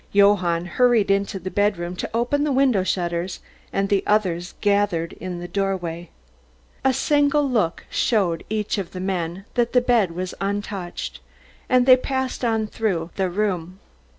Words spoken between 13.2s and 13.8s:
room.